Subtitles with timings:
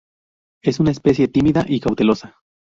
[0.63, 2.41] Es una especie tímida y cautelosa.